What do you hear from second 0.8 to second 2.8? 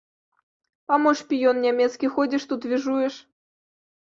А мо шпіён нямецкі, ходзіш тут,